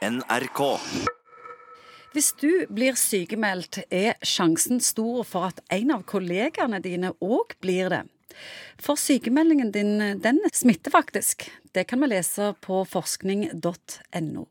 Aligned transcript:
NRK. 0.00 0.60
Hvis 2.14 2.30
du 2.40 2.64
blir 2.72 2.96
sykemeldt, 2.96 3.82
er 3.92 4.16
sjansen 4.24 4.80
stor 4.80 5.26
for 5.28 5.50
at 5.50 5.60
en 5.76 5.92
av 5.92 6.06
kollegaene 6.08 6.80
dine 6.80 7.12
òg 7.20 7.52
blir 7.60 7.92
det. 7.92 8.00
For 8.80 8.96
sykemeldingen 8.96 9.74
din, 9.74 10.00
den 10.24 10.40
smitter 10.56 10.94
faktisk. 10.94 11.50
Det 11.76 11.84
kan 11.90 12.00
vi 12.00 12.08
lese 12.14 12.54
på 12.64 12.80
forskning.no. 12.88 14.46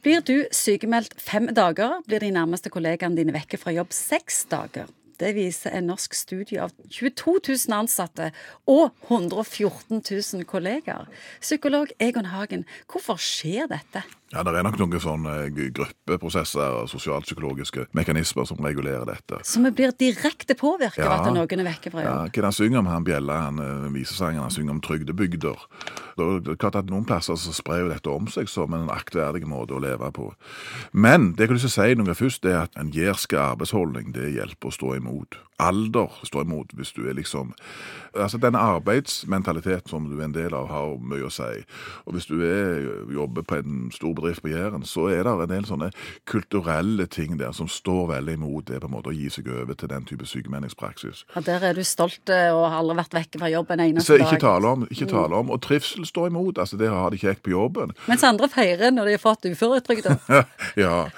Blir 0.00 0.24
du 0.24 0.48
sykemeldt 0.54 1.20
fem 1.20 1.50
dager, 1.52 1.98
blir 2.08 2.24
de 2.24 2.32
nærmeste 2.32 2.72
kollegaene 2.72 3.18
dine 3.18 3.36
vekke 3.36 3.60
fra 3.60 3.74
jobb 3.76 3.92
seks 3.92 4.46
dager. 4.48 4.88
Det 5.18 5.32
viser 5.34 5.74
en 5.74 5.88
norsk 5.90 6.14
studie 6.14 6.60
av 6.62 6.70
22 6.94 7.32
000 7.48 7.74
ansatte 7.74 8.30
og 8.70 8.92
114 9.10 9.98
000 10.02 10.44
kollegaer. 10.46 11.08
Psykolog 11.42 11.90
Egon 11.98 12.28
Hagen, 12.30 12.64
hvorfor 12.86 13.18
skjer 13.18 13.66
dette? 13.72 14.04
Ja, 14.32 14.42
Det 14.44 14.52
er 14.54 14.62
nok 14.62 14.76
noen 14.78 15.00
sånne 15.00 15.34
gruppeprosesser 15.74 16.82
og 16.82 16.88
sosialpsykologiske 16.92 17.86
mekanismer 17.96 18.44
som 18.46 18.60
regulerer 18.62 19.06
dette. 19.08 19.40
Så 19.42 19.62
vi 19.64 19.70
blir 19.72 19.94
direkte 19.98 20.54
påvirket 20.54 20.98
Ja. 21.04 21.10
av 21.16 21.26
at 21.26 21.32
noen 21.34 21.60
er 21.60 21.64
vekke 21.72 21.90
fra 21.90 22.02
Ja, 22.02 22.12
jobb? 22.26 22.32
hva 22.36 22.42
han 22.42 22.52
synger 22.52 22.78
om, 22.78 22.86
han 22.86 23.04
Bjella, 23.04 23.40
han 23.40 23.56
viser 23.92 24.08
visesangeren, 24.08 24.42
han 24.42 24.50
synger 24.50 24.70
om 24.70 24.80
trygdebygder. 24.80 25.56
Da 26.18 26.56
klart 26.58 26.78
at 26.78 26.90
Noen 26.90 27.06
plasser 27.08 27.38
så 27.38 27.54
sprer 27.54 27.84
jo 27.84 27.90
dette 27.92 28.12
om 28.12 28.28
seg 28.32 28.50
som 28.50 28.74
en 28.74 28.90
aktverdig 28.92 29.46
måte 29.48 29.76
å 29.76 29.82
leve 29.82 30.10
på. 30.14 30.32
Men 30.92 31.32
det 31.36 31.46
jeg 31.46 31.52
har 31.52 31.58
lyst 31.58 31.68
til 31.68 31.74
å 31.74 31.76
si 31.78 31.98
noe 32.00 32.18
først, 32.18 32.42
det 32.42 32.54
er 32.54 32.64
at 32.66 32.80
en 32.80 32.92
jærsk 32.94 33.36
arbeidsholdning 33.38 34.12
det 34.16 34.32
hjelper 34.34 34.70
å 34.72 34.74
stå 34.74 34.96
imot. 34.98 35.38
Alder 35.58 36.20
står 36.24 36.46
imot 36.46 36.74
hvis 36.78 36.92
du 36.96 37.08
er 37.08 37.16
liksom 37.18 37.54
Altså 38.18 38.38
Den 38.38 38.56
arbeidsmentalitet 38.56 39.90
som 39.90 40.06
du 40.08 40.16
er 40.18 40.24
en 40.24 40.34
del 40.34 40.54
av, 40.56 40.66
har 40.72 40.94
mye 40.98 41.26
å 41.28 41.30
si. 41.30 41.60
Og 42.08 42.16
hvis 42.16 42.26
du 42.26 42.40
er, 42.42 42.80
jobber 43.14 43.44
på 43.46 43.58
en 43.60 43.92
stor 43.94 44.14
bedrift 44.16 44.42
på 44.42 44.50
Jæren, 44.50 44.82
så 44.88 45.06
er 45.12 45.28
det 45.28 45.34
en 45.44 45.52
del 45.52 45.68
sånne 45.68 45.90
kulturelle 46.26 47.06
ting 47.06 47.36
der 47.38 47.52
som 47.54 47.68
står 47.70 48.08
veldig 48.14 48.38
imot 48.40 48.72
det 48.72 48.80
på 48.80 48.88
en 48.88 48.94
måte 48.96 49.12
å 49.12 49.14
gi 49.14 49.28
seg 49.30 49.52
over 49.52 49.76
til 49.78 49.92
den 49.92 50.08
type 50.08 50.26
sykemeldingspraksis. 50.26 51.26
Ja, 51.36 51.44
der 51.46 51.68
er 51.68 51.78
du 51.78 51.84
stolt 51.86 52.32
eh, 52.32 52.48
og 52.48 52.64
har 52.64 52.80
aldri 52.80 52.98
vært 53.04 53.18
vekke 53.20 53.42
fra 53.44 53.52
jobb 53.52 53.76
en 53.76 53.84
eneste 53.86 53.98
eneste 53.98 54.18
ikke 54.24 54.40
dag. 54.40 54.40
tale 54.40 54.72
om, 54.72 54.86
ikke 54.90 55.08
tale 55.10 55.36
om. 55.38 55.50
Og 55.54 55.60
trivsel 55.62 56.06
står 56.06 56.30
imot. 56.30 56.58
altså 56.58 56.76
Det 56.76 56.88
har 56.88 57.10
de 57.10 57.20
kjekt 57.20 57.42
på 57.42 57.50
jobben. 57.50 57.92
Mens 58.08 58.24
andre 58.24 58.48
feirer 58.48 58.92
når 58.94 59.10
de 59.10 59.16
har 59.16 59.22
fått 59.22 59.48
uføretrygd. 59.48 60.08
ja. 60.84 61.08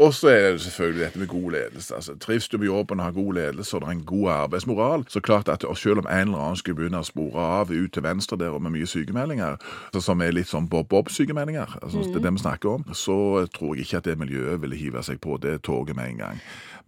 Og 0.00 0.14
så 0.14 0.28
er 0.28 0.52
det 0.52 0.60
selvfølgelig 0.60 1.04
dette 1.04 1.18
med 1.18 1.26
god 1.28 1.50
ledelse. 1.50 1.94
altså 1.94 2.14
Trives 2.18 2.48
du 2.48 2.58
på 2.58 2.64
jobben 2.64 3.00
og 3.00 3.04
har 3.04 3.12
god 3.12 3.34
ledelse 3.34 3.76
og 3.76 3.80
det 3.82 3.88
er 3.88 3.92
en 3.92 4.04
god 4.04 4.30
arbeidsmoral, 4.30 5.04
så 5.08 5.20
klart 5.20 5.48
at 5.48 5.64
selv 5.76 5.98
om 5.98 6.06
en 6.10 6.18
eller 6.18 6.38
annen 6.38 6.56
skulle 6.56 6.76
begynne 6.76 7.02
å 7.02 7.04
spore 7.04 7.44
av 7.60 7.70
ut 7.70 7.92
til 7.92 8.02
venstre 8.02 8.38
der 8.40 8.56
og 8.56 8.62
med 8.62 8.72
mye 8.78 8.88
sykemeldinger, 8.88 9.60
som 10.00 10.24
er 10.24 10.32
litt 10.32 10.48
sånn 10.48 10.70
bob-bob-sykemeldinger, 10.72 11.76
altså, 11.82 12.00
det 12.00 12.16
er 12.16 12.24
det 12.24 12.32
vi 12.32 12.44
snakker 12.46 12.68
om, 12.78 12.84
så 12.96 13.44
tror 13.52 13.76
jeg 13.76 13.84
ikke 13.84 14.00
at 14.00 14.08
det 14.08 14.18
miljøet 14.18 14.62
ville 14.62 14.80
hive 14.80 15.04
seg 15.04 15.20
på 15.20 15.36
det 15.36 15.58
toget 15.68 15.96
med 15.96 16.08
en 16.08 16.24
gang. 16.24 16.40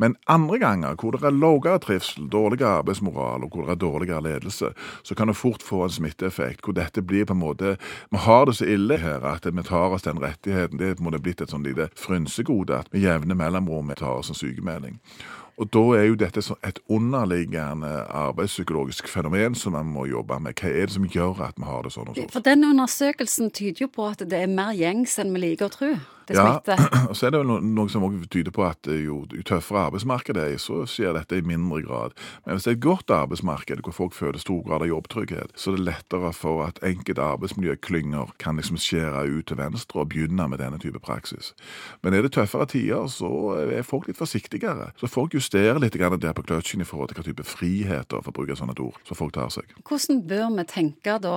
Men 0.03 0.17
andre 0.27 0.59
ganger 0.59 0.97
hvor 0.99 1.15
det 1.15 1.23
er 1.27 1.37
lavere 1.37 1.79
trivsel, 1.83 2.27
dårligere 2.33 2.81
arbeidsmoral 2.81 3.45
og 3.45 3.53
hvor 3.53 3.69
det 3.69 3.75
er 3.77 3.83
dårligere 3.83 4.23
ledelse, 4.25 4.73
så 5.03 5.15
kan 5.15 5.29
det 5.29 5.37
fort 5.37 5.63
få 5.63 5.85
en 5.85 5.95
smitteeffekt 5.95 6.65
hvor 6.65 6.77
dette 6.77 7.05
blir 7.05 7.29
på 7.29 7.37
en 7.37 7.43
måte 7.43 7.77
Vi 8.11 8.23
har 8.25 8.47
det 8.47 8.57
så 8.57 8.67
ille 8.67 8.97
her 8.99 9.25
at 9.29 9.47
vi 9.47 9.63
tar 9.63 9.95
oss 9.95 10.03
den 10.03 10.21
rettigheten. 10.23 10.79
Det 10.79 10.89
er 10.89 10.95
på 10.95 11.05
en 11.05 11.11
måte 11.11 11.23
blitt 11.23 11.41
et 11.41 11.53
sånn 11.53 11.67
lite 11.67 11.89
frynsegode 11.99 12.81
at 12.81 12.91
med 13.03 13.11
jevne 13.11 13.35
mellomrom 13.35 13.91
tar 13.99 14.19
en 14.31 14.35
sykemelding. 14.35 15.01
Og 15.61 15.69
da 15.75 15.83
er 15.99 16.07
jo 16.09 16.17
dette 16.19 16.43
et 16.65 16.81
underliggende 16.89 17.91
arbeidspsykologisk 18.09 19.09
fenomen 19.09 19.55
som 19.59 19.77
man 19.77 19.91
må 19.93 20.07
jobbe 20.11 20.41
med. 20.41 20.57
Hva 20.59 20.73
er 20.73 20.89
det 20.89 20.97
som 20.97 21.07
gjør 21.07 21.45
at 21.49 21.61
vi 21.61 21.69
har 21.69 21.85
det 21.85 21.93
sånn 21.95 22.09
hos 22.11 22.19
oss? 22.19 22.33
For 22.33 22.45
den 22.45 22.65
undersøkelsen 22.69 23.53
tyder 23.53 23.87
jo 23.87 23.93
på 23.93 24.09
at 24.09 24.25
det 24.25 24.45
er 24.45 24.51
mer 24.51 24.73
gjengs 24.77 25.19
enn 25.21 25.35
vi 25.37 25.47
liker 25.47 25.69
å 25.69 25.77
tro. 25.77 25.93
Det 26.27 26.35
Ja, 26.35 26.61
og 27.11 27.17
så 27.17 27.27
er 27.27 27.35
det 27.35 27.41
jo 27.43 27.57
noe 27.61 27.91
som 27.91 28.05
også 28.07 28.29
tyder 28.31 28.55
på 28.55 28.65
at 28.67 28.87
eh, 28.91 29.03
jo, 29.07 29.23
jo 29.35 29.43
tøffere 29.47 29.89
arbeidsmarkedet 29.89 30.45
er, 30.55 30.59
så 30.63 30.85
skjer 30.89 31.17
dette 31.17 31.39
i 31.39 31.45
mindre 31.47 31.83
grad. 31.83 32.15
Men 32.45 32.57
hvis 32.57 32.67
det 32.67 32.73
er 32.73 32.79
et 32.79 32.85
godt 32.85 33.13
arbeidsmarked, 33.13 33.83
hvor 33.85 33.97
folk 33.97 34.15
føler 34.17 34.39
stor 34.43 34.63
grad 34.67 34.85
av 34.87 34.91
jobbtrygghet, 34.91 35.55
så 35.59 35.73
er 35.73 35.79
det 35.81 35.87
lettere 35.89 36.33
for 36.37 36.63
at 36.67 36.79
enkelte 36.87 37.25
arbeidsmiljøklynger 37.27 38.35
kan 38.43 38.61
liksom 38.61 38.79
skjære 38.81 39.27
ut 39.33 39.51
til 39.51 39.59
venstre 39.59 40.05
og 40.05 40.13
begynne 40.15 40.47
med 40.49 40.63
denne 40.63 40.79
type 40.83 41.03
praksis. 41.03 41.53
Men 42.07 42.15
er 42.15 42.25
det 42.25 42.35
tøffere 42.37 42.69
tider, 42.71 43.11
så 43.11 43.33
er 43.67 43.87
folk 43.87 44.09
litt 44.09 44.21
forsiktigere. 44.21 44.93
Så 45.01 45.11
folk 45.11 45.35
justerer 45.43 45.83
litt 45.83 45.99
der 45.99 46.33
på 46.37 46.47
kløtsjen 46.47 46.85
i 46.85 46.89
forhold 46.89 47.13
til 47.13 47.21
hva 47.21 47.27
type 47.27 47.47
friheter, 47.47 48.23
for 48.23 48.33
å 48.33 48.39
bruke 48.39 48.57
sånne 48.59 48.79
ord, 48.79 48.99
som 49.09 49.19
folk 49.19 49.35
tar 49.37 49.53
seg. 49.53 49.69
Hvordan 49.85 50.25
bør 50.31 50.49
vi 50.57 50.67
tenke 50.71 51.19
da 51.23 51.37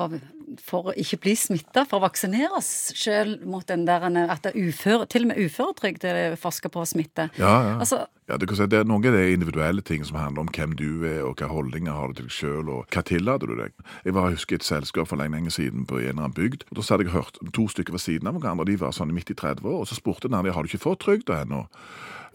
for 0.62 0.92
å 0.92 0.96
ikke 1.00 1.20
bli 1.24 1.34
smitta, 1.40 1.86
for 1.90 2.00
å 2.00 2.06
vaksinere 2.06 2.54
oss 2.60 2.70
selv 2.98 3.46
mot 3.50 3.66
den 3.68 3.86
der 3.88 4.04
at 4.06 4.44
det 4.46 4.54
er 4.54 4.68
ufør, 4.70 5.06
til 5.10 5.26
og 5.26 5.32
med 5.32 5.42
uføretrygd 5.42 6.06
er 6.06 6.38
forska 6.40 6.70
på 6.72 6.84
å 6.84 6.90
smitte? 6.90 7.30
Ja, 7.40 7.56
ja. 7.66 7.80
Altså, 7.80 8.06
Ja, 8.26 8.40
du 8.42 8.48
kan 8.50 8.58
si, 8.58 8.66
det 8.66 8.80
er 8.80 8.88
Noen 8.90 9.06
av 9.06 9.14
de 9.14 9.36
individuelle 9.36 9.84
ting 9.86 10.02
som 10.06 10.18
handler 10.18 10.42
om 10.42 10.48
hvem 10.50 10.72
du 10.78 11.06
er, 11.06 11.20
og 11.28 11.38
hva 11.38 11.50
holdninger 11.52 11.94
har 11.94 12.10
du 12.10 12.18
til 12.18 12.26
deg 12.26 12.34
sjøl, 12.34 12.72
og 12.74 12.88
hva 12.90 13.04
tillater 13.06 13.52
du 13.52 13.54
deg. 13.60 13.76
Jeg 14.02 14.16
var, 14.18 14.32
jeg 14.32 14.40
husker 14.40 14.58
et 14.58 14.66
selskap 14.66 15.12
for 15.12 15.22
lenge, 15.22 15.36
lenge 15.38 15.54
siden 15.54 15.86
på 15.86 16.00
en 16.00 16.08
eller 16.08 16.24
annen 16.24 16.38
bygd. 16.38 16.66
og 16.72 16.80
Da 16.80 16.88
hadde 16.90 17.06
jeg 17.06 17.14
hørt 17.14 17.38
to 17.54 17.68
stykker 17.70 17.94
ved 17.94 18.02
siden 18.02 18.30
av 18.30 18.40
hverandre, 18.40 18.66
de 18.66 18.80
var 18.82 18.98
sånn 18.98 19.14
midt 19.14 19.30
i 19.30 19.38
30 19.38 19.70
år, 19.70 19.84
og 19.84 19.90
så 19.90 19.98
spurte 20.00 20.26
den 20.26 20.40
andre 20.40 20.56
har 20.58 20.66
du 20.66 20.72
ikke 20.72 20.88
fått 20.88 21.06
trygd 21.06 21.30
ennå. 21.30 21.68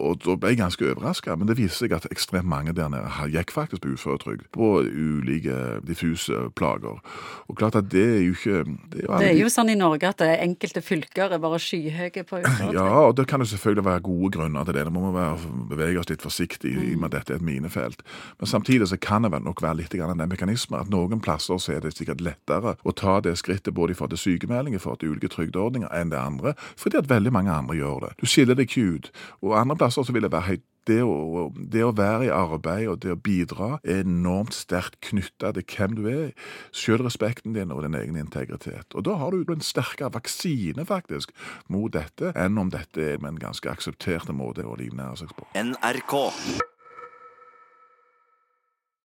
Og 0.01 0.21
da 0.25 0.37
ble 0.41 0.55
jeg 0.55 0.61
ganske 0.61 0.87
overraska, 0.91 1.37
men 1.39 1.51
det 1.51 1.59
viser 1.59 1.85
seg 1.85 1.95
at 1.97 2.09
ekstremt 2.11 2.49
mange 2.49 2.75
der 2.77 2.91
nede 2.93 3.29
gikk 3.35 3.53
faktisk 3.55 3.85
på 3.85 3.95
uføretrygd. 3.95 4.47
På 4.57 4.81
ulike 4.83 5.81
diffuse 5.87 6.47
plager. 6.57 7.01
Og 7.49 7.59
klart 7.61 7.79
at 7.79 7.91
det 7.93 8.07
er 8.17 8.23
jo 8.25 8.35
ikke 8.37 8.65
Det 8.65 9.03
er 9.03 9.07
jo, 9.07 9.19
det 9.21 9.29
er 9.31 9.39
jo 9.39 9.51
sånn 9.53 9.73
i 9.73 9.79
Norge 9.79 10.09
at 10.09 10.21
det 10.23 10.31
er 10.33 10.45
enkelte 10.45 10.83
fylker 10.85 11.35
er 11.35 11.43
bare 11.43 11.61
skyhøye 11.63 12.25
på 12.25 12.39
uføretrygd. 12.43 12.79
ja, 12.79 12.89
og 13.07 13.17
det 13.19 13.27
kan 13.31 13.45
jo 13.45 13.49
selvfølgelig 13.53 13.87
være 13.91 14.05
gode 14.09 14.33
grunner 14.39 14.65
til 14.65 14.79
det. 14.79 14.87
Da 14.89 14.95
må 14.95 15.05
vi 15.09 15.15
være, 15.19 15.55
bevege 15.75 16.03
oss 16.03 16.11
litt 16.11 16.25
forsiktig 16.25 16.75
i 16.75 16.95
og 16.95 17.03
med 17.03 17.11
at 17.11 17.19
dette 17.19 17.37
er 17.37 17.43
et 17.43 17.47
minefelt. 17.47 18.05
Men 18.41 18.51
samtidig 18.51 18.89
så 18.89 18.99
kan 19.01 19.27
det 19.27 19.33
vel 19.35 19.45
nok 19.45 19.63
være 19.63 19.83
litt 19.83 19.95
grann 19.95 20.19
den 20.19 20.31
mekanismen 20.31 20.81
at 20.81 20.91
noen 20.93 21.21
plasser 21.23 21.59
så 21.61 21.75
er 21.77 21.85
det 21.85 21.95
sikkert 21.97 22.23
lettere 22.25 22.77
å 22.87 22.95
ta 22.97 23.19
det 23.25 23.37
skrittet 23.41 23.75
både 23.75 23.95
i 23.95 23.99
forhold 23.99 24.15
til 24.17 24.23
sykemelding 24.25 24.75
i 24.77 24.83
forhold 24.83 25.03
til 25.03 25.15
ulike 25.15 25.31
trygdeordninger 25.33 25.91
enn 25.95 26.13
det 26.13 26.19
andre, 26.21 26.55
fordi 26.79 27.01
at 27.01 27.11
veldig 27.11 27.33
mange 27.35 27.53
andre 27.53 27.77
gjør 27.79 28.07
det. 28.07 28.13
Du 28.21 28.27
skiller 28.31 28.59
deg 28.59 28.69
ikke 28.69 28.97
ut. 28.97 29.11
Og 29.45 29.57
andre 29.59 29.77
plasser 29.77 29.90
så 29.93 30.07
vil 30.11 30.27
det 30.27 30.33
være 30.33 30.49
høyt 30.53 30.67
det 30.89 31.01
å, 31.05 31.51
det 31.55 31.83
å 31.85 31.93
være 31.97 32.29
i 32.29 32.33
arbeid 32.33 32.89
og 32.91 33.01
det 33.05 33.13
å 33.15 33.19
bidra 33.21 33.69
er 33.85 34.03
enormt 34.05 34.57
sterkt 34.57 34.99
knytta 35.11 35.53
til 35.57 35.67
hvem 35.75 35.99
du 35.99 36.03
er, 36.11 36.33
selvrespekten 36.77 37.55
din 37.57 37.75
og 37.75 37.85
din 37.85 37.99
egen 37.99 38.19
integritet. 38.21 38.89
Og 38.95 39.05
da 39.07 39.19
har 39.21 39.37
du 39.37 39.55
en 39.55 39.65
sterkere 39.65 40.13
vaksine 40.17 40.87
faktisk 40.89 41.35
mot 41.69 41.93
dette 41.95 42.33
enn 42.39 42.59
om 42.61 42.73
dette 42.73 43.13
er 43.13 43.23
med 43.23 43.37
en 43.37 43.45
ganske 43.51 43.71
aksepterte 43.71 44.37
måte 44.37 44.67
å 44.67 44.79
livnære 44.81 45.23
seg 45.23 45.37
på. 45.37 45.49
NRK. 45.61 46.70